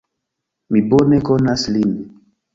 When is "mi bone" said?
0.75-1.21